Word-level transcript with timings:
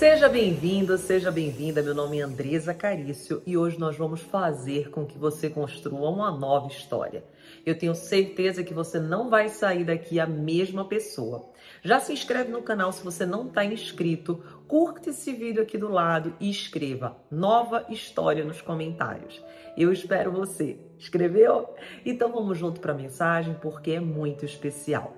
Seja 0.00 0.30
bem-vindo, 0.30 0.96
seja 0.96 1.30
bem-vinda. 1.30 1.82
Meu 1.82 1.94
nome 1.94 2.20
é 2.20 2.22
Andresa 2.22 2.72
Carício 2.72 3.42
e 3.46 3.54
hoje 3.54 3.78
nós 3.78 3.98
vamos 3.98 4.22
fazer 4.22 4.88
com 4.88 5.04
que 5.04 5.18
você 5.18 5.50
construa 5.50 6.08
uma 6.08 6.30
nova 6.30 6.68
história. 6.68 7.22
Eu 7.66 7.76
tenho 7.76 7.94
certeza 7.94 8.64
que 8.64 8.72
você 8.72 8.98
não 8.98 9.28
vai 9.28 9.50
sair 9.50 9.84
daqui 9.84 10.18
a 10.18 10.26
mesma 10.26 10.86
pessoa. 10.86 11.50
Já 11.82 12.00
se 12.00 12.14
inscreve 12.14 12.50
no 12.50 12.62
canal 12.62 12.90
se 12.92 13.04
você 13.04 13.26
não 13.26 13.48
está 13.48 13.62
inscrito, 13.62 14.42
curte 14.66 15.10
esse 15.10 15.34
vídeo 15.34 15.62
aqui 15.62 15.76
do 15.76 15.90
lado 15.90 16.32
e 16.40 16.48
escreva 16.48 17.18
nova 17.30 17.84
história 17.90 18.42
nos 18.42 18.62
comentários. 18.62 19.44
Eu 19.76 19.92
espero 19.92 20.32
você. 20.32 20.78
Escreveu? 20.98 21.74
Então 22.06 22.32
vamos 22.32 22.56
junto 22.56 22.80
para 22.80 22.94
a 22.94 22.96
mensagem 22.96 23.54
porque 23.60 23.90
é 23.90 24.00
muito 24.00 24.46
especial. 24.46 25.14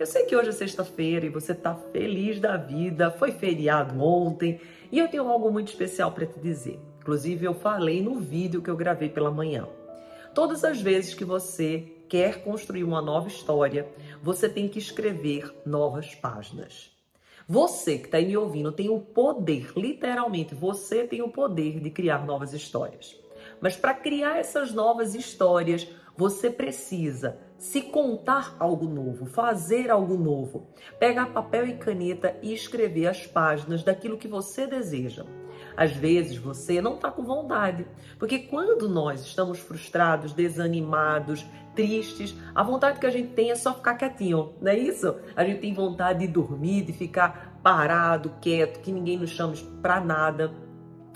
Eu 0.00 0.06
sei 0.06 0.24
que 0.24 0.34
hoje 0.34 0.48
é 0.48 0.52
sexta-feira 0.52 1.26
e 1.26 1.28
você 1.28 1.52
está 1.52 1.74
feliz 1.74 2.40
da 2.40 2.56
vida, 2.56 3.10
foi 3.10 3.32
feriado 3.32 4.02
ontem 4.02 4.58
e 4.90 4.98
eu 4.98 5.06
tenho 5.08 5.28
algo 5.28 5.52
muito 5.52 5.68
especial 5.68 6.10
para 6.10 6.24
te 6.24 6.40
dizer. 6.40 6.80
Inclusive, 7.00 7.44
eu 7.44 7.52
falei 7.52 8.02
no 8.02 8.14
vídeo 8.14 8.62
que 8.62 8.70
eu 8.70 8.76
gravei 8.78 9.10
pela 9.10 9.30
manhã. 9.30 9.68
Todas 10.34 10.64
as 10.64 10.80
vezes 10.80 11.12
que 11.12 11.22
você 11.22 11.84
quer 12.08 12.42
construir 12.42 12.82
uma 12.82 13.02
nova 13.02 13.28
história, 13.28 13.86
você 14.22 14.48
tem 14.48 14.68
que 14.68 14.78
escrever 14.78 15.54
novas 15.66 16.14
páginas. 16.14 16.90
Você 17.46 17.98
que 17.98 18.06
está 18.06 18.22
me 18.22 18.38
ouvindo 18.38 18.72
tem 18.72 18.88
o 18.88 19.00
poder, 19.00 19.70
literalmente, 19.76 20.54
você 20.54 21.06
tem 21.06 21.20
o 21.20 21.28
poder 21.28 21.78
de 21.78 21.90
criar 21.90 22.24
novas 22.24 22.54
histórias. 22.54 23.20
Mas 23.60 23.76
para 23.76 23.92
criar 23.92 24.38
essas 24.38 24.72
novas 24.72 25.14
histórias, 25.14 25.86
você 26.20 26.50
precisa 26.50 27.38
se 27.56 27.80
contar 27.80 28.54
algo 28.58 28.84
novo, 28.84 29.24
fazer 29.24 29.90
algo 29.90 30.18
novo, 30.18 30.66
pegar 30.98 31.32
papel 31.32 31.66
e 31.66 31.78
caneta 31.78 32.36
e 32.42 32.52
escrever 32.52 33.06
as 33.06 33.26
páginas 33.26 33.82
daquilo 33.82 34.18
que 34.18 34.28
você 34.28 34.66
deseja. 34.66 35.24
Às 35.74 35.92
vezes 35.92 36.36
você 36.36 36.78
não 36.82 36.96
está 36.96 37.10
com 37.10 37.22
vontade, 37.22 37.86
porque 38.18 38.38
quando 38.38 38.86
nós 38.86 39.22
estamos 39.22 39.60
frustrados, 39.60 40.34
desanimados, 40.34 41.46
tristes, 41.74 42.36
a 42.54 42.62
vontade 42.62 43.00
que 43.00 43.06
a 43.06 43.10
gente 43.10 43.32
tem 43.32 43.50
é 43.50 43.54
só 43.54 43.72
ficar 43.72 43.94
quietinho, 43.94 44.52
não 44.60 44.72
é 44.72 44.78
isso? 44.78 45.16
A 45.34 45.42
gente 45.42 45.60
tem 45.60 45.72
vontade 45.72 46.18
de 46.18 46.26
dormir, 46.26 46.82
de 46.82 46.92
ficar 46.92 47.58
parado, 47.62 48.34
quieto, 48.42 48.80
que 48.80 48.92
ninguém 48.92 49.16
nos 49.16 49.30
chame 49.30 49.56
para 49.80 49.98
nada. 50.02 50.52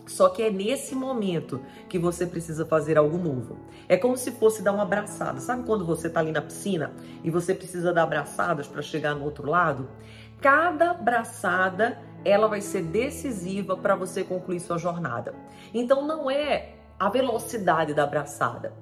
Só 0.06 0.28
que 0.28 0.42
é 0.42 0.50
nesse 0.50 0.94
momento 0.94 1.60
que 1.88 1.98
você 1.98 2.26
precisa 2.26 2.66
fazer 2.66 2.98
algo 2.98 3.16
novo. 3.16 3.58
É 3.88 3.96
como 3.96 4.16
se 4.16 4.32
fosse 4.32 4.62
dar 4.62 4.72
uma 4.72 4.82
abraçada. 4.82 5.40
Sabe 5.40 5.64
quando 5.64 5.84
você 5.84 6.08
está 6.08 6.20
ali 6.20 6.30
na 6.30 6.42
piscina 6.42 6.92
e 7.22 7.30
você 7.30 7.54
precisa 7.54 7.92
dar 7.92 8.02
abraçadas 8.02 8.66
para 8.66 8.82
chegar 8.82 9.14
no 9.14 9.24
outro 9.24 9.48
lado? 9.48 9.88
Cada 10.40 10.90
abraçada 10.90 11.98
ela 12.24 12.48
vai 12.48 12.60
ser 12.60 12.82
decisiva 12.82 13.76
para 13.76 13.94
você 13.94 14.24
concluir 14.24 14.60
sua 14.60 14.78
jornada. 14.78 15.34
Então 15.72 16.06
não 16.06 16.30
é 16.30 16.74
a 16.98 17.08
velocidade 17.08 17.92
da 17.92 18.04
abraçada, 18.04 18.72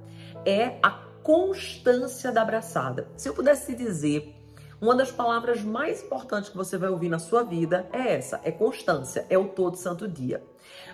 é 0.45 0.79
a 0.83 0.91
constância 1.23 2.31
da 2.31 2.43
abraçada. 2.43 3.09
Se 3.17 3.29
eu 3.29 3.35
pudesse 3.35 3.75
dizer 3.75 4.42
uma 4.83 4.97
das 4.97 5.13
palavras 5.13 5.63
mais 5.63 6.03
importantes 6.03 6.51
que 6.51 6.57
você 6.57 6.77
vai 6.77 6.91
ouvir 6.91 7.09
na 7.09 7.21
sua 7.21 7.45
vida 7.45 7.89
é 7.93 8.15
essa: 8.15 8.41
é 8.43 8.51
constância, 8.51 9.25
é 9.31 9.39
o 9.39 9.45
todo 9.45 9.77
santo 9.77 10.09
dia. 10.09 10.43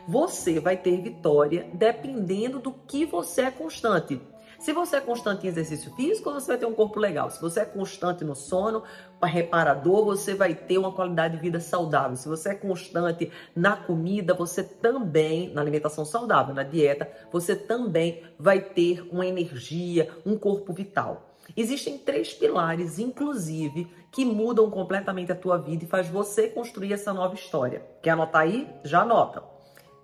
Você 0.06 0.60
vai 0.60 0.76
ter 0.76 1.00
vitória 1.00 1.71
dependendo 1.72 2.59
do 2.59 2.71
que 2.71 3.06
você 3.06 3.43
é 3.43 3.50
constante. 3.50 4.21
Se 4.59 4.75
você 4.75 4.97
é 4.97 5.00
constante 5.00 5.47
em 5.47 5.48
exercício 5.48 5.94
físico, 5.94 6.31
você 6.31 6.48
vai 6.48 6.59
ter 6.59 6.66
um 6.66 6.75
corpo 6.75 7.00
legal. 7.00 7.31
Se 7.31 7.41
você 7.41 7.60
é 7.60 7.65
constante 7.65 8.25
no 8.25 8.34
sono, 8.34 8.82
reparador, 9.22 10.04
você 10.04 10.34
vai 10.34 10.54
ter 10.54 10.77
uma 10.77 10.93
qualidade 10.93 11.37
de 11.37 11.41
vida 11.41 11.59
saudável. 11.59 12.16
Se 12.16 12.28
você 12.28 12.50
é 12.50 12.54
constante 12.56 13.32
na 13.56 13.75
comida, 13.75 14.34
você 14.34 14.62
também, 14.62 15.50
na 15.54 15.62
alimentação 15.62 16.04
saudável, 16.04 16.54
na 16.54 16.62
dieta, 16.62 17.10
você 17.32 17.56
também 17.56 18.22
vai 18.38 18.60
ter 18.60 19.09
uma 19.10 19.27
energia, 19.27 20.10
um 20.27 20.37
corpo 20.37 20.75
vital. 20.75 21.28
Existem 21.56 21.98
três 21.98 22.32
pilares, 22.32 22.98
inclusive, 22.98 23.88
que 24.12 24.25
mudam 24.25 24.70
completamente 24.70 25.32
a 25.32 25.36
tua 25.36 25.59
vida 25.59 25.84
e 25.84 25.88
faz 25.88 26.09
você 26.09 26.48
construir 26.48 26.92
essa 26.92 27.12
nova 27.12 27.34
história. 27.34 27.84
Quer 28.03 28.10
anotar 28.10 28.42
aí? 28.42 28.69
Já 28.84 29.03
anota. 29.03 29.42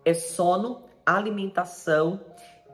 É 0.04 0.14
sono, 0.14 0.82
alimentação 1.04 2.20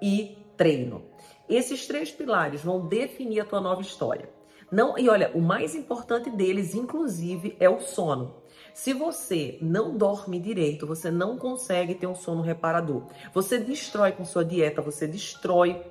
e 0.00 0.36
treino. 0.56 1.04
Esses 1.48 1.86
três 1.86 2.10
pilares 2.10 2.62
vão 2.62 2.86
definir 2.86 3.40
a 3.40 3.44
tua 3.44 3.60
nova 3.60 3.80
história. 3.80 4.30
Não, 4.70 4.96
e 4.96 5.08
olha, 5.08 5.32
o 5.34 5.40
mais 5.40 5.74
importante 5.74 6.30
deles, 6.30 6.74
inclusive, 6.74 7.56
é 7.58 7.68
o 7.68 7.80
sono. 7.80 8.36
Se 8.72 8.92
você 8.92 9.58
não 9.60 9.96
dorme 9.96 10.38
direito, 10.38 10.86
você 10.86 11.10
não 11.10 11.36
consegue 11.36 11.94
ter 11.96 12.06
um 12.06 12.14
sono 12.14 12.40
reparador. 12.40 13.06
Você 13.34 13.58
destrói 13.58 14.12
com 14.12 14.24
sua 14.24 14.44
dieta, 14.44 14.80
você 14.80 15.08
destrói 15.08 15.82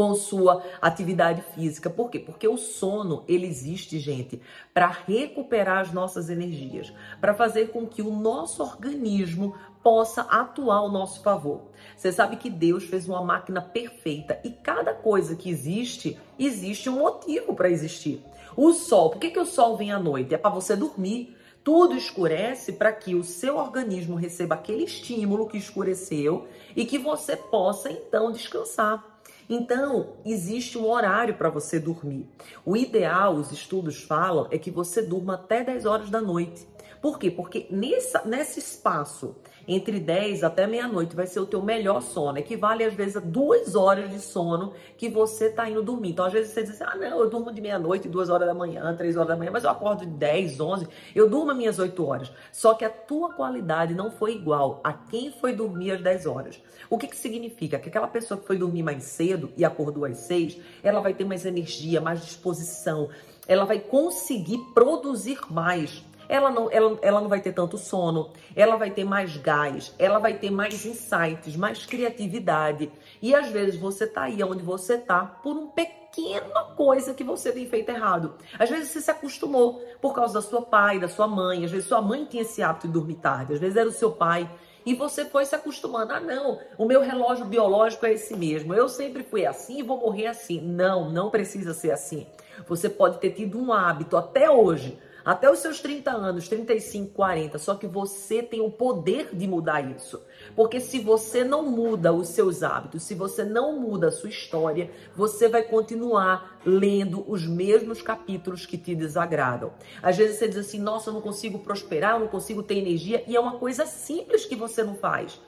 com 0.00 0.14
sua 0.14 0.62
atividade 0.80 1.42
física. 1.54 1.90
Por 1.90 2.08
quê? 2.08 2.18
Porque 2.18 2.48
o 2.48 2.56
sono, 2.56 3.22
ele 3.28 3.46
existe, 3.46 3.98
gente, 3.98 4.40
para 4.72 4.86
recuperar 4.86 5.80
as 5.80 5.92
nossas 5.92 6.30
energias, 6.30 6.90
para 7.20 7.34
fazer 7.34 7.66
com 7.66 7.86
que 7.86 8.00
o 8.00 8.10
nosso 8.10 8.62
organismo 8.62 9.54
possa 9.82 10.22
atuar 10.22 10.76
ao 10.76 10.90
nosso 10.90 11.22
favor. 11.22 11.64
Você 11.94 12.10
sabe 12.10 12.36
que 12.36 12.48
Deus 12.48 12.84
fez 12.84 13.06
uma 13.06 13.22
máquina 13.22 13.60
perfeita 13.60 14.40
e 14.42 14.48
cada 14.48 14.94
coisa 14.94 15.36
que 15.36 15.50
existe, 15.50 16.18
existe 16.38 16.88
um 16.88 16.98
motivo 16.98 17.52
para 17.52 17.68
existir. 17.68 18.24
O 18.56 18.72
sol, 18.72 19.10
por 19.10 19.18
que, 19.18 19.28
que 19.28 19.38
o 19.38 19.44
sol 19.44 19.76
vem 19.76 19.92
à 19.92 19.98
noite? 19.98 20.34
É 20.34 20.38
para 20.38 20.48
você 20.48 20.74
dormir. 20.74 21.36
Tudo 21.62 21.94
escurece 21.94 22.72
para 22.72 22.90
que 22.90 23.14
o 23.14 23.22
seu 23.22 23.58
organismo 23.58 24.16
receba 24.16 24.54
aquele 24.54 24.84
estímulo 24.84 25.46
que 25.46 25.58
escureceu 25.58 26.48
e 26.74 26.86
que 26.86 26.96
você 26.96 27.36
possa 27.36 27.92
então 27.92 28.32
descansar. 28.32 29.09
Então, 29.52 30.12
existe 30.24 30.78
um 30.78 30.88
horário 30.88 31.34
para 31.34 31.50
você 31.50 31.80
dormir. 31.80 32.24
O 32.64 32.76
ideal, 32.76 33.34
os 33.34 33.50
estudos 33.50 34.00
falam, 34.00 34.46
é 34.48 34.56
que 34.56 34.70
você 34.70 35.02
durma 35.02 35.34
até 35.34 35.64
10 35.64 35.86
horas 35.86 36.08
da 36.08 36.20
noite. 36.20 36.68
Por 37.02 37.18
quê? 37.18 37.32
Porque 37.32 37.66
nessa, 37.68 38.22
nesse 38.24 38.60
espaço 38.60 39.34
entre 39.66 40.00
10 40.00 40.44
até 40.44 40.66
meia-noite 40.66 41.14
vai 41.14 41.26
ser 41.26 41.40
o 41.40 41.46
teu 41.46 41.62
melhor 41.62 42.00
sono. 42.00 42.38
Equivale 42.38 42.84
às 42.84 42.94
vezes 42.94 43.16
a 43.16 43.20
duas 43.20 43.74
horas 43.74 44.10
de 44.10 44.20
sono 44.20 44.72
que 44.96 45.08
você 45.08 45.46
está 45.46 45.68
indo 45.68 45.82
dormir. 45.82 46.10
Então 46.10 46.24
às 46.24 46.32
vezes 46.32 46.52
você 46.52 46.62
diz 46.62 46.72
assim, 46.72 46.84
ah 46.84 46.96
não, 46.96 47.20
eu 47.20 47.30
durmo 47.30 47.52
de 47.52 47.60
meia-noite, 47.60 48.08
duas 48.08 48.28
horas 48.28 48.46
da 48.46 48.54
manhã, 48.54 48.94
três 48.96 49.16
horas 49.16 49.28
da 49.28 49.36
manhã, 49.36 49.50
mas 49.52 49.64
eu 49.64 49.70
acordo 49.70 50.06
de 50.06 50.12
10, 50.12 50.60
11, 50.60 50.88
eu 51.14 51.28
durmo 51.28 51.54
minhas 51.54 51.78
8 51.78 52.06
horas. 52.06 52.32
Só 52.52 52.74
que 52.74 52.84
a 52.84 52.90
tua 52.90 53.32
qualidade 53.34 53.94
não 53.94 54.10
foi 54.10 54.34
igual 54.34 54.80
a 54.82 54.92
quem 54.92 55.30
foi 55.32 55.52
dormir 55.52 55.92
às 55.92 56.02
10 56.02 56.26
horas. 56.26 56.62
O 56.88 56.98
que 56.98 57.06
que 57.06 57.16
significa? 57.16 57.78
Que 57.78 57.88
aquela 57.88 58.08
pessoa 58.08 58.38
que 58.38 58.46
foi 58.46 58.58
dormir 58.58 58.82
mais 58.82 59.04
cedo 59.04 59.50
e 59.56 59.64
acordou 59.64 60.04
às 60.04 60.18
6, 60.18 60.58
ela 60.82 61.00
vai 61.00 61.14
ter 61.14 61.24
mais 61.24 61.46
energia, 61.46 62.00
mais 62.00 62.20
disposição, 62.20 63.08
ela 63.46 63.64
vai 63.64 63.80
conseguir 63.80 64.58
produzir 64.74 65.40
mais 65.50 66.04
ela 66.30 66.48
não, 66.48 66.70
ela, 66.70 66.96
ela 67.02 67.20
não 67.20 67.28
vai 67.28 67.40
ter 67.40 67.52
tanto 67.52 67.76
sono, 67.76 68.30
ela 68.54 68.76
vai 68.76 68.92
ter 68.92 69.02
mais 69.02 69.36
gás, 69.36 69.92
ela 69.98 70.20
vai 70.20 70.34
ter 70.34 70.48
mais 70.48 70.86
insights, 70.86 71.56
mais 71.56 71.84
criatividade. 71.84 72.88
E 73.20 73.34
às 73.34 73.48
vezes 73.48 73.76
você 73.76 74.06
tá 74.06 74.22
aí 74.22 74.40
onde 74.44 74.62
você 74.62 74.96
tá 74.96 75.24
por 75.42 75.56
um 75.56 75.66
pequena 75.66 76.62
coisa 76.76 77.12
que 77.14 77.24
você 77.24 77.50
tem 77.50 77.66
feito 77.66 77.88
errado. 77.88 78.34
Às 78.56 78.70
vezes 78.70 78.90
você 78.90 79.00
se 79.00 79.10
acostumou 79.10 79.84
por 80.00 80.14
causa 80.14 80.34
da 80.34 80.40
sua 80.40 80.62
pai, 80.62 81.00
da 81.00 81.08
sua 81.08 81.26
mãe. 81.26 81.64
Às 81.64 81.72
vezes 81.72 81.88
sua 81.88 82.00
mãe 82.00 82.24
tinha 82.24 82.42
esse 82.42 82.62
hábito 82.62 82.86
de 82.86 82.92
dormir 82.92 83.16
tarde. 83.16 83.54
Às 83.54 83.58
vezes 83.58 83.76
era 83.76 83.88
o 83.88 83.92
seu 83.92 84.12
pai. 84.12 84.48
E 84.86 84.94
você 84.94 85.24
foi 85.24 85.44
se 85.44 85.56
acostumando. 85.56 86.12
Ah, 86.12 86.20
não, 86.20 86.60
o 86.78 86.84
meu 86.84 87.00
relógio 87.00 87.44
biológico 87.44 88.06
é 88.06 88.12
esse 88.12 88.36
mesmo. 88.36 88.72
Eu 88.72 88.88
sempre 88.88 89.24
fui 89.24 89.44
assim 89.44 89.80
e 89.80 89.82
vou 89.82 89.98
morrer 89.98 90.28
assim. 90.28 90.60
Não, 90.60 91.10
não 91.10 91.28
precisa 91.28 91.74
ser 91.74 91.90
assim. 91.90 92.24
Você 92.68 92.88
pode 92.88 93.18
ter 93.18 93.30
tido 93.30 93.58
um 93.58 93.72
hábito 93.72 94.16
até 94.16 94.48
hoje 94.48 94.96
até 95.30 95.48
os 95.48 95.60
seus 95.60 95.78
30 95.80 96.10
anos, 96.10 96.48
35, 96.48 97.12
40, 97.12 97.56
só 97.56 97.76
que 97.76 97.86
você 97.86 98.42
tem 98.42 98.60
o 98.60 98.68
poder 98.68 99.28
de 99.32 99.46
mudar 99.46 99.80
isso. 99.80 100.20
Porque 100.56 100.80
se 100.80 100.98
você 100.98 101.44
não 101.44 101.62
muda 101.62 102.12
os 102.12 102.30
seus 102.30 102.64
hábitos, 102.64 103.04
se 103.04 103.14
você 103.14 103.44
não 103.44 103.78
muda 103.78 104.08
a 104.08 104.10
sua 104.10 104.28
história, 104.28 104.90
você 105.14 105.48
vai 105.48 105.62
continuar 105.62 106.58
lendo 106.66 107.24
os 107.30 107.46
mesmos 107.46 108.02
capítulos 108.02 108.66
que 108.66 108.76
te 108.76 108.92
desagradam. 108.92 109.72
Às 110.02 110.16
vezes 110.16 110.36
você 110.36 110.48
diz 110.48 110.56
assim: 110.56 110.80
"Nossa, 110.80 111.10
eu 111.10 111.14
não 111.14 111.20
consigo 111.20 111.60
prosperar, 111.60 112.14
eu 112.14 112.20
não 112.20 112.26
consigo 112.26 112.60
ter 112.60 112.78
energia", 112.78 113.22
e 113.28 113.36
é 113.36 113.40
uma 113.40 113.56
coisa 113.56 113.86
simples 113.86 114.44
que 114.44 114.56
você 114.56 114.82
não 114.82 114.96
faz. 114.96 115.40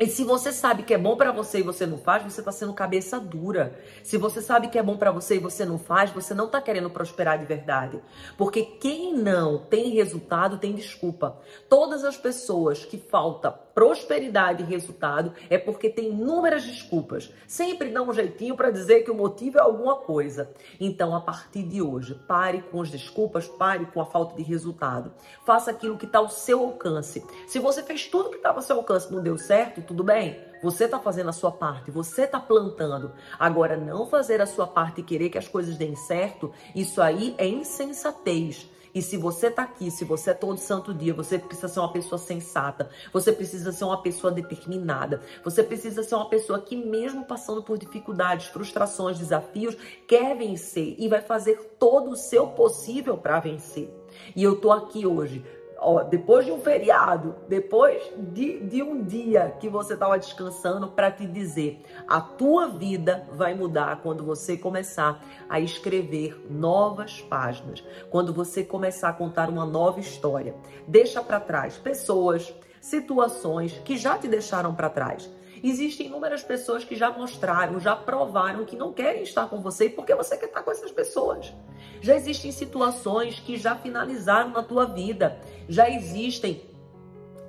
E 0.00 0.06
se 0.06 0.22
você 0.22 0.52
sabe 0.52 0.84
que 0.84 0.94
é 0.94 0.98
bom 0.98 1.16
para 1.16 1.32
você 1.32 1.58
e 1.58 1.62
você 1.62 1.84
não 1.84 1.98
faz, 1.98 2.22
você 2.22 2.40
tá 2.40 2.52
sendo 2.52 2.72
cabeça 2.72 3.18
dura. 3.18 3.76
Se 4.04 4.16
você 4.16 4.40
sabe 4.40 4.68
que 4.68 4.78
é 4.78 4.82
bom 4.82 4.96
para 4.96 5.10
você 5.10 5.36
e 5.36 5.40
você 5.40 5.64
não 5.64 5.76
faz, 5.76 6.10
você 6.10 6.32
não 6.32 6.46
tá 6.48 6.60
querendo 6.60 6.88
prosperar 6.88 7.36
de 7.36 7.44
verdade. 7.44 8.00
Porque 8.36 8.62
quem 8.62 9.12
não 9.12 9.58
tem 9.58 9.90
resultado 9.90 10.58
tem 10.58 10.72
desculpa. 10.72 11.40
Todas 11.68 12.04
as 12.04 12.16
pessoas 12.16 12.84
que 12.84 12.96
falta 12.96 13.50
prosperidade 13.78 14.64
e 14.64 14.66
resultado 14.66 15.32
é 15.48 15.56
porque 15.56 15.88
tem 15.88 16.08
inúmeras 16.08 16.64
desculpas. 16.64 17.32
Sempre 17.46 17.90
dá 17.90 18.02
um 18.02 18.12
jeitinho 18.12 18.56
para 18.56 18.72
dizer 18.72 19.04
que 19.04 19.10
o 19.12 19.14
motivo 19.14 19.56
é 19.56 19.60
alguma 19.60 19.94
coisa. 19.94 20.50
Então, 20.80 21.14
a 21.14 21.20
partir 21.20 21.62
de 21.62 21.80
hoje, 21.80 22.16
pare 22.26 22.60
com 22.60 22.82
as 22.82 22.90
desculpas, 22.90 23.46
pare 23.46 23.86
com 23.86 24.00
a 24.00 24.04
falta 24.04 24.34
de 24.34 24.42
resultado. 24.42 25.12
Faça 25.46 25.70
aquilo 25.70 25.96
que 25.96 26.06
está 26.06 26.18
ao 26.18 26.28
seu 26.28 26.58
alcance. 26.58 27.24
Se 27.46 27.60
você 27.60 27.80
fez 27.84 28.08
tudo 28.08 28.30
que 28.30 28.38
estava 28.38 28.58
ao 28.58 28.62
seu 28.62 28.74
alcance 28.74 29.06
e 29.08 29.14
não 29.14 29.22
deu 29.22 29.38
certo, 29.38 29.80
tudo 29.80 30.02
bem. 30.02 30.36
Você 30.60 30.86
está 30.86 30.98
fazendo 30.98 31.30
a 31.30 31.32
sua 31.32 31.52
parte, 31.52 31.88
você 31.92 32.22
está 32.22 32.40
plantando. 32.40 33.12
Agora, 33.38 33.76
não 33.76 34.06
fazer 34.06 34.40
a 34.40 34.46
sua 34.46 34.66
parte 34.66 35.02
e 35.02 35.04
querer 35.04 35.30
que 35.30 35.38
as 35.38 35.46
coisas 35.46 35.76
deem 35.76 35.94
certo, 35.94 36.52
isso 36.74 37.00
aí 37.00 37.32
é 37.38 37.46
insensatez. 37.46 38.68
E 38.98 39.02
se 39.02 39.16
você 39.16 39.46
está 39.46 39.62
aqui, 39.62 39.92
se 39.92 40.04
você 40.04 40.30
é 40.30 40.34
todo 40.34 40.58
santo 40.58 40.92
dia, 40.92 41.14
você 41.14 41.38
precisa 41.38 41.68
ser 41.68 41.78
uma 41.78 41.92
pessoa 41.92 42.18
sensata, 42.18 42.90
você 43.12 43.30
precisa 43.30 43.70
ser 43.70 43.84
uma 43.84 44.02
pessoa 44.02 44.32
determinada, 44.32 45.22
você 45.44 45.62
precisa 45.62 46.02
ser 46.02 46.16
uma 46.16 46.28
pessoa 46.28 46.60
que, 46.60 46.74
mesmo 46.74 47.24
passando 47.24 47.62
por 47.62 47.78
dificuldades, 47.78 48.48
frustrações, 48.48 49.16
desafios, 49.16 49.76
quer 50.08 50.36
vencer 50.36 50.96
e 50.98 51.06
vai 51.06 51.20
fazer 51.20 51.76
todo 51.78 52.10
o 52.10 52.16
seu 52.16 52.48
possível 52.48 53.16
para 53.16 53.38
vencer. 53.38 53.88
E 54.34 54.42
eu 54.42 54.56
tô 54.56 54.72
aqui 54.72 55.06
hoje 55.06 55.44
ó, 55.78 56.02
depois 56.02 56.44
de 56.44 56.52
um 56.52 56.60
feriado, 56.60 57.36
depois 57.48 58.02
de, 58.16 58.60
de 58.60 58.82
um 58.82 59.02
dia 59.02 59.56
que 59.58 59.68
você 59.68 59.94
estava 59.94 60.18
descansando, 60.18 60.88
para 60.88 61.10
te 61.10 61.26
dizer: 61.26 61.82
a 62.06 62.20
tua 62.20 62.68
vida 62.68 63.26
vai 63.32 63.54
mudar 63.54 64.02
quando 64.02 64.24
você 64.24 64.56
começar 64.56 65.24
a 65.48 65.60
escrever 65.60 66.46
novas 66.50 67.20
páginas, 67.20 67.84
quando 68.10 68.32
você 68.32 68.64
começar 68.64 69.10
a 69.10 69.14
contar 69.14 69.48
uma 69.48 69.64
nova 69.64 70.00
história. 70.00 70.54
Deixa 70.86 71.22
para 71.22 71.40
trás 71.40 71.78
pessoas, 71.78 72.52
situações 72.80 73.72
que 73.84 73.96
já 73.96 74.18
te 74.18 74.28
deixaram 74.28 74.74
para 74.74 74.90
trás. 74.90 75.30
Existem 75.62 76.06
inúmeras 76.06 76.42
pessoas 76.42 76.84
que 76.84 76.94
já 76.96 77.10
mostraram, 77.10 77.80
já 77.80 77.96
provaram 77.96 78.64
que 78.64 78.76
não 78.76 78.92
querem 78.92 79.22
estar 79.22 79.48
com 79.48 79.60
você 79.60 79.88
porque 79.88 80.14
você 80.14 80.36
quer 80.36 80.46
estar 80.46 80.62
com 80.62 80.70
essas 80.70 80.92
pessoas. 80.92 81.52
Já 82.00 82.14
existem 82.14 82.52
situações 82.52 83.40
que 83.40 83.56
já 83.56 83.74
finalizaram 83.74 84.50
na 84.50 84.62
tua 84.62 84.86
vida. 84.86 85.40
Já 85.68 85.88
existem 85.88 86.62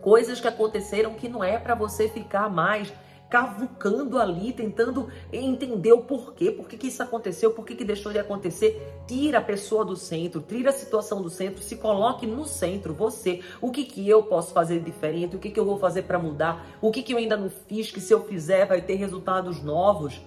coisas 0.02 0.40
que 0.40 0.48
aconteceram 0.48 1.14
que 1.14 1.30
não 1.30 1.44
é 1.44 1.58
para 1.58 1.76
você 1.76 2.08
ficar 2.08 2.50
mais 2.50 2.92
cavucando 3.30 4.18
ali, 4.18 4.52
tentando 4.52 5.08
entender 5.31 5.94
o 5.94 6.02
porquê, 6.02 6.52
por 6.52 6.68
que, 6.68 6.78
que 6.78 6.88
isso 6.88 7.04
aconteceu, 7.04 7.52
por 7.52 7.66
que, 7.66 7.76
que 7.76 7.86
deixou 7.86 8.12
de 8.12 8.20
acontecer. 8.20 9.02
Tira 9.08 9.38
a 9.38 9.42
pessoa 9.42 9.86
do 9.86 9.96
centro, 9.96 10.42
tira 10.42 10.72
a 10.72 10.74
situação 10.74 11.22
do 11.22 11.30
centro, 11.30 11.62
se 11.62 11.78
coloque 11.78 12.26
no 12.26 12.46
centro, 12.46 12.94
você. 12.94 13.42
O 13.62 13.72
que, 13.72 13.86
que 13.86 14.08
eu 14.08 14.24
posso 14.24 14.52
fazer 14.52 14.80
diferente, 14.80 15.36
o 15.36 15.40
que, 15.40 15.52
que 15.52 15.60
eu 15.60 15.66
vou 15.66 15.78
fazer 15.78 16.04
para 16.04 16.18
mudar, 16.18 16.66
o 16.81 16.92
que, 16.92 17.04
que 17.04 17.14
eu 17.14 17.18
ainda 17.18 17.38
não 17.38 17.50
fiz, 17.50 17.92
que 17.92 18.02
se 18.02 18.14
eu 18.14 18.26
fizer 18.26 18.66
vai 18.66 18.81
ter 18.81 18.96
resultados 18.96 19.62
novos. 19.62 20.20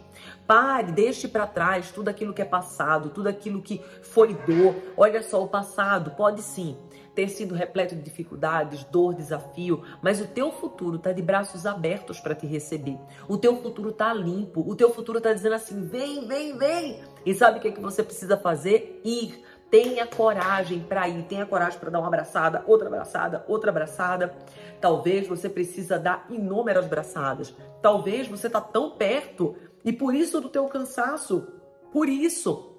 Pare, 0.46 0.92
deixe 0.92 1.26
para 1.26 1.46
trás 1.46 1.90
tudo 1.90 2.08
aquilo 2.08 2.32
que 2.32 2.42
é 2.42 2.44
passado, 2.44 3.10
tudo 3.10 3.28
aquilo 3.28 3.62
que 3.62 3.80
foi 4.02 4.34
dor. 4.34 4.74
Olha 4.96 5.22
só, 5.22 5.42
o 5.42 5.48
passado 5.48 6.12
pode 6.12 6.42
sim 6.42 6.76
ter 7.14 7.28
sido 7.28 7.54
repleto 7.54 7.94
de 7.94 8.02
dificuldades, 8.02 8.84
dor, 8.84 9.14
desafio, 9.14 9.82
mas 10.00 10.20
o 10.20 10.26
teu 10.26 10.50
futuro 10.50 10.96
está 10.96 11.12
de 11.12 11.22
braços 11.22 11.66
abertos 11.66 12.20
para 12.20 12.34
te 12.34 12.46
receber. 12.46 12.98
O 13.28 13.36
teu 13.36 13.56
futuro 13.56 13.90
está 13.90 14.12
limpo, 14.12 14.64
o 14.66 14.74
teu 14.74 14.90
futuro 14.92 15.18
está 15.18 15.32
dizendo 15.32 15.54
assim: 15.54 15.84
vem, 15.86 16.26
vem, 16.26 16.56
vem. 16.56 17.00
E 17.24 17.34
sabe 17.34 17.58
o 17.58 17.60
que, 17.60 17.68
é 17.68 17.72
que 17.72 17.80
você 17.80 18.02
precisa 18.02 18.36
fazer? 18.36 19.00
Ir. 19.04 19.42
Tenha 19.70 20.06
coragem 20.06 20.80
para 20.80 21.08
ir, 21.08 21.22
tenha 21.22 21.46
coragem 21.46 21.78
para 21.80 21.88
dar 21.88 22.00
uma 22.00 22.08
abraçada, 22.08 22.62
outra 22.66 22.88
abraçada, 22.88 23.42
outra 23.48 23.70
abraçada. 23.70 24.34
Talvez 24.78 25.26
você 25.26 25.48
precisa 25.48 25.98
dar 25.98 26.26
inúmeras 26.28 26.84
abraçadas. 26.84 27.54
Talvez 27.80 28.28
você 28.28 28.48
está 28.48 28.60
tão 28.60 28.90
perto 28.90 29.56
e 29.82 29.90
por 29.90 30.14
isso 30.14 30.42
do 30.42 30.50
teu 30.50 30.66
cansaço. 30.66 31.48
Por 31.90 32.06
isso, 32.06 32.71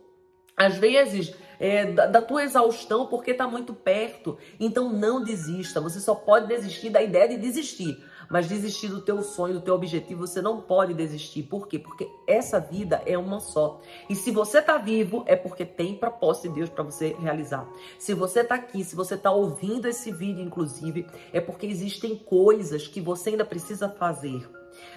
às 0.55 0.77
vezes 0.77 1.33
é, 1.59 1.91
da, 1.91 2.05
da, 2.07 2.21
tua 2.21 2.43
exaustão 2.43 3.07
porque 3.07 3.31
está 3.31 3.47
muito 3.47 3.73
perto. 3.73 4.37
Então 4.59 4.91
não 4.91 5.23
desista. 5.23 5.79
Você 5.81 5.99
só 5.99 6.15
pode 6.15 6.47
desistir 6.47 6.89
da 6.89 7.01
ideia 7.01 7.27
de 7.27 7.37
desistir. 7.37 8.03
Mas 8.29 8.47
desistir 8.47 8.87
do 8.87 9.01
teu 9.01 9.21
sonho, 9.21 9.55
do 9.55 9.61
teu 9.61 9.75
objetivo, 9.75 10.25
você 10.25 10.41
não 10.41 10.61
pode 10.61 10.93
desistir. 10.93 11.43
Por 11.43 11.67
quê? 11.67 11.77
Porque 11.77 12.07
essa 12.27 12.59
vida 12.59 13.01
é 13.05 13.17
uma 13.17 13.39
só. 13.39 13.79
E 14.09 14.15
se 14.15 14.31
você 14.31 14.59
está 14.59 14.77
vivo, 14.77 15.23
é 15.27 15.35
porque 15.35 15.65
tem 15.65 15.95
propósito 15.95 16.49
de 16.49 16.55
Deus 16.55 16.69
para 16.69 16.83
você 16.83 17.15
realizar. 17.19 17.67
Se 17.99 18.13
você 18.13 18.39
está 18.39 18.55
aqui, 18.55 18.83
se 18.83 18.95
você 18.95 19.15
está 19.15 19.31
ouvindo 19.31 19.87
esse 19.87 20.11
vídeo, 20.11 20.43
inclusive, 20.43 21.05
é 21.31 21.39
porque 21.39 21.65
existem 21.65 22.15
coisas 22.15 22.87
que 22.87 23.01
você 23.01 23.31
ainda 23.31 23.45
precisa 23.45 23.89
fazer. 23.89 24.49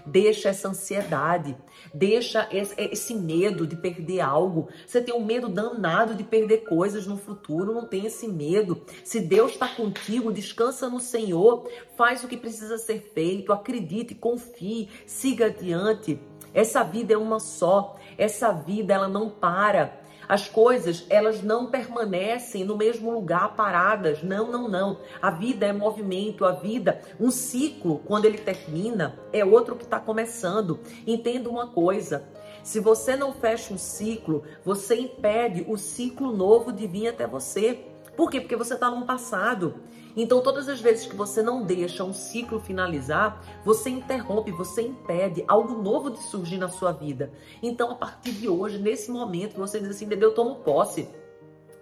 Deixa 0.04 0.48
essa 0.48 0.68
ansiedade, 0.68 1.56
deixa 1.92 2.48
esse 2.52 3.14
medo 3.14 3.66
de 3.66 3.76
perder 3.76 4.20
algo. 4.20 4.68
Você 4.86 5.00
tem 5.00 5.14
um 5.14 5.24
medo 5.24 5.48
danado 5.48 6.14
de 6.14 6.24
perder 6.24 6.64
coisas 6.64 7.06
no 7.06 7.16
futuro, 7.16 7.74
não 7.74 7.86
tem 7.86 8.06
esse 8.06 8.28
medo. 8.28 8.82
Se 9.04 9.20
Deus 9.20 9.52
está 9.52 9.68
contigo, 9.68 10.32
descansa 10.32 10.88
no 10.88 11.00
Senhor, 11.00 11.68
faz 11.96 12.22
o 12.24 12.28
que 12.28 12.36
precisa 12.36 12.78
ser 12.78 13.00
feito, 13.14 13.52
acredite, 13.52 14.14
confie, 14.14 14.88
siga 15.06 15.46
adiante. 15.46 16.18
Essa 16.54 16.82
vida 16.82 17.12
é 17.12 17.18
uma 17.18 17.38
só. 17.38 17.96
Essa 18.16 18.50
vida 18.50 18.94
ela 18.94 19.08
não 19.08 19.28
para. 19.28 20.00
As 20.28 20.48
coisas, 20.48 21.06
elas 21.08 21.42
não 21.42 21.70
permanecem 21.70 22.64
no 22.64 22.76
mesmo 22.76 23.10
lugar 23.10 23.54
paradas. 23.54 24.22
Não, 24.22 24.50
não, 24.50 24.68
não. 24.68 24.98
A 25.22 25.30
vida 25.30 25.66
é 25.66 25.72
movimento, 25.72 26.44
a 26.44 26.52
vida, 26.52 27.00
um 27.20 27.30
ciclo, 27.30 28.00
quando 28.04 28.24
ele 28.24 28.38
termina, 28.38 29.18
é 29.32 29.44
outro 29.44 29.76
que 29.76 29.84
está 29.84 30.00
começando. 30.00 30.80
Entenda 31.06 31.48
uma 31.48 31.68
coisa: 31.68 32.24
se 32.62 32.80
você 32.80 33.14
não 33.14 33.32
fecha 33.32 33.72
um 33.72 33.78
ciclo, 33.78 34.42
você 34.64 34.96
impede 34.96 35.64
o 35.68 35.76
ciclo 35.76 36.32
novo 36.32 36.72
de 36.72 36.86
vir 36.86 37.08
até 37.08 37.26
você. 37.26 37.86
Por 38.16 38.30
quê? 38.30 38.40
Porque 38.40 38.56
você 38.56 38.74
está 38.74 38.90
num 38.90 39.04
passado. 39.04 39.74
Então, 40.16 40.40
todas 40.40 40.66
as 40.68 40.80
vezes 40.80 41.06
que 41.06 41.14
você 41.14 41.42
não 41.42 41.62
deixa 41.62 42.02
um 42.02 42.12
ciclo 42.14 42.58
finalizar, 42.58 43.42
você 43.62 43.90
interrompe, 43.90 44.50
você 44.50 44.80
impede 44.80 45.44
algo 45.46 45.82
novo 45.82 46.10
de 46.10 46.18
surgir 46.18 46.56
na 46.56 46.70
sua 46.70 46.90
vida. 46.90 47.30
Então, 47.62 47.90
a 47.90 47.94
partir 47.94 48.32
de 48.32 48.48
hoje, 48.48 48.78
nesse 48.78 49.10
momento, 49.10 49.58
você 49.58 49.78
diz 49.78 49.90
assim: 49.90 50.08
eu 50.10 50.34
tomo 50.34 50.56
posse. 50.56 51.06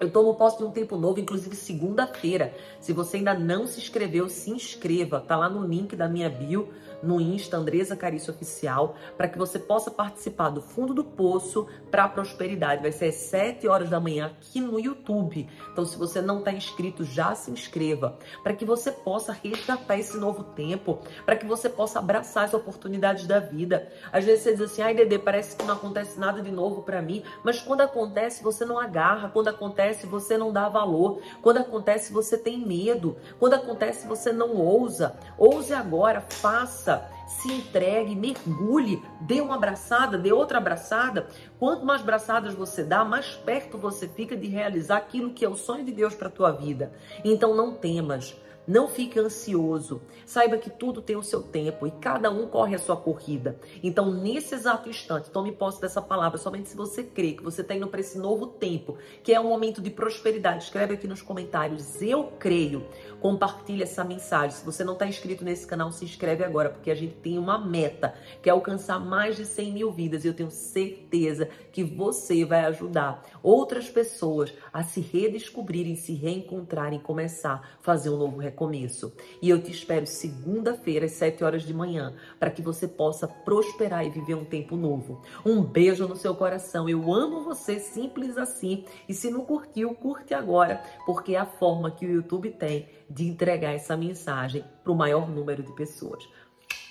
Eu 0.05 0.11
tomo 0.11 0.35
posse 0.35 0.59
de 0.59 0.65
um 0.65 0.71
tempo 0.71 0.99
novo, 0.99 1.19
inclusive 1.19 1.57
segunda-feira. 1.57 2.53
Se 2.79 2.93
você 2.93 3.17
ainda 3.17 3.33
não 3.33 3.67
se 3.67 3.81
inscreveu, 3.81 4.29
se 4.29 4.51
inscreva. 4.51 5.19
Tá 5.19 5.35
lá 5.35 5.49
no 5.49 5.67
link 5.67 5.97
da 5.97 6.07
minha 6.07 6.29
bio 6.29 6.69
no 7.05 7.21
Insta 7.21 7.57
Andresa 7.57 7.95
Carício 7.95 8.33
Oficial, 8.33 8.97
para 9.17 9.29
que 9.29 9.39
você 9.39 9.59
possa 9.59 9.91
participar 9.91 10.49
do 10.51 10.63
Fundo 10.63 10.95
do 10.95 11.05
Poço 11.05 11.67
para 11.91 12.05
a 12.05 12.09
Prosperidade. 12.09 12.83
Vai 12.83 12.93
ser 12.93 13.07
às 13.07 13.17
7 13.17 13.69
horas 13.69 13.91
da 13.91 14.01
manhã 14.01 14.27
aqui 14.27 14.61
no 14.61 14.81
YouTube. 14.81 15.49
Então, 15.73 15.85
se 15.85 15.97
você 15.97 16.21
não 16.21 16.39
está 16.39 16.53
inscrito, 16.53 17.05
já 17.05 17.35
se 17.35 17.51
inscreva, 17.51 18.19
para 18.43 18.55
que 18.55 18.65
você 18.65 18.91
possa 18.91 19.33
resgatar 19.33 19.99
esse 19.99 20.17
novo 20.17 20.43
tempo, 20.43 20.99
para 21.25 21.37
que 21.37 21.47
você 21.47 21.69
possa 21.69 21.99
abraçar 21.99 22.45
as 22.45 22.55
oportunidades 22.55 23.27
da 23.27 23.39
vida. 23.39 23.89
Às 24.13 24.25
vezes 24.25 24.45
você 24.45 24.53
diz 24.53 24.61
assim, 24.63 24.83
ai 24.83 24.95
Dede, 24.95 25.19
parece 25.19 25.57
que 25.57 25.65
não 25.65 25.75
acontece 25.75 26.19
nada 26.19 26.41
de 26.41 26.51
novo 26.51 26.83
para 26.83 27.03
mim, 27.03 27.23
mas 27.43 27.61
quando 27.61 27.83
acontece, 27.83 28.43
você 28.43 28.65
não 28.65 28.79
agarra, 28.79 29.29
quando 29.29 29.49
acontece, 29.49 29.94
você 30.03 30.37
não 30.37 30.53
dá 30.53 30.69
valor, 30.69 31.21
quando 31.43 31.59
acontece, 31.59 32.13
você 32.13 32.37
tem 32.37 32.59
medo, 32.59 33.17
quando 33.39 33.55
acontece, 33.55 34.07
você 34.07 34.33
não 34.33 34.57
ousa. 34.57 35.17
Ouse 35.39 35.73
agora, 35.73 36.21
faça 36.21 37.11
se 37.27 37.53
entregue, 37.53 38.15
mergulhe, 38.15 39.03
dê 39.21 39.41
uma 39.41 39.57
abraçada, 39.57 40.17
dê 40.19 40.33
outra 40.33 40.59
abraçada. 40.59 41.27
Quanto 41.65 41.87
mais 41.87 42.03
abraçadas 42.03 42.53
você 42.53 42.85
dá, 42.85 43.07
mais 43.07 43.37
perto 43.37 43.79
você 43.79 44.07
fica 44.07 44.37
de 44.37 44.49
realizar 44.49 44.99
aquilo 44.99 45.33
que 45.33 45.47
é 45.47 45.49
o 45.49 45.57
sonho 45.57 45.83
de 45.83 45.93
Deus 45.93 46.15
para 46.15 46.29
a 46.29 46.31
tua 46.31 46.53
vida. 46.53 46.93
Então 47.25 47.57
não 47.57 47.73
temas. 47.75 48.37
Não 48.67 48.89
fique 48.89 49.19
ansioso. 49.21 50.01
Saiba 50.25 50.57
que 50.57 50.71
tudo 50.71 51.03
tem 51.03 51.17
o 51.17 51.23
seu 51.23 51.43
tempo 51.43 51.87
e 51.87 51.91
cada 51.91 52.31
um 52.31 52.47
corre 52.47 52.75
a 52.75 52.79
sua 52.79 52.97
corrida. 52.97 53.59
Então, 53.83 54.11
nesse 54.11 54.55
exato 54.55 54.89
instante, 54.89 55.31
tome 55.31 55.53
posse 55.53 55.81
dessa 55.83 56.01
palavra. 56.01 56.39
Somente 56.39 56.71
se 56.71 56.77
você 56.77 57.03
crê 57.03 57.33
que 57.33 57.43
você 57.43 57.61
está 57.61 57.75
indo 57.75 57.87
para 57.89 58.01
esse 58.01 58.19
novo 58.19 58.47
tempo, 58.47 58.97
que 59.23 59.35
é 59.35 59.41
um 59.41 59.51
momento 59.51 59.83
de 59.83 59.91
prosperidade. 59.91 60.65
Escreve 60.65 60.95
aqui 60.95 61.07
nos 61.07 61.21
comentários. 61.21 62.01
Eu 62.01 62.33
creio. 62.39 62.87
Compartilhe 63.21 63.83
essa 63.83 64.03
mensagem. 64.03 64.57
Se 64.57 64.65
você 64.65 64.83
não 64.83 64.95
está 64.95 65.07
inscrito 65.07 65.45
nesse 65.45 65.67
canal, 65.67 65.93
se 65.93 66.05
inscreve 66.07 66.43
agora, 66.43 66.71
porque 66.71 66.91
a 66.91 66.95
gente 66.95 67.17
tem 67.17 67.37
uma 67.37 67.59
meta, 67.59 68.15
que 68.43 68.49
é 68.49 68.53
alcançar 68.53 68.99
mais 68.99 69.37
de 69.37 69.45
100 69.45 69.73
mil 69.73 69.93
vidas. 69.93 70.25
E 70.25 70.29
eu 70.29 70.35
tenho 70.35 70.51
certeza 70.51 71.51
que 71.73 71.83
você 71.83 72.45
vai 72.45 72.65
ajudar 72.67 73.25
outras 73.43 73.91
pessoas 73.91 74.53
a 74.73 74.83
se 74.83 75.01
redescobrirem, 75.01 75.97
se 75.97 76.15
reencontrarem, 76.15 77.01
começar 77.01 77.55
a 77.81 77.83
fazer 77.83 78.11
um 78.11 78.17
novo 78.17 78.39
recomeço. 78.39 79.13
E 79.43 79.51
eu 79.51 79.61
te 79.61 79.71
espero 79.71 80.07
segunda-feira 80.07 81.07
às 81.07 81.13
7 81.13 81.43
horas 81.43 81.63
de 81.63 81.75
manhã 81.75 82.15
para 82.39 82.51
que 82.51 82.63
você 82.63 82.87
possa 82.87 83.27
prosperar 83.27 84.07
e 84.07 84.11
viver 84.11 84.35
um 84.35 84.45
tempo 84.45 84.77
novo. 84.77 85.23
Um 85.45 85.63
beijo 85.63 86.07
no 86.07 86.17
seu 86.17 86.35
coração. 86.35 86.89
Eu 86.89 87.13
amo 87.13 87.43
você 87.43 87.79
simples 87.79 88.39
assim. 88.39 88.85
E 89.09 89.15
se 89.15 89.31
não 89.31 89.45
curtiu, 89.45 89.95
curte 89.95 90.35
agora, 90.35 90.83
porque 91.05 91.35
é 91.35 91.39
a 91.39 91.47
forma 91.47 91.91
que 91.91 92.07
o 92.07 92.11
YouTube 92.11 92.51
tem 92.51 92.89
de 93.09 93.27
entregar 93.29 93.73
essa 93.73 93.97
mensagem 93.97 94.65
para 94.83 94.93
o 94.93 94.97
maior 94.97 95.29
número 95.29 95.63
de 95.63 95.73
pessoas. 95.73 96.27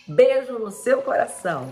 Beijo 0.08 0.60
no 0.60 0.72
seu 0.72 1.02
coração. 1.02 1.72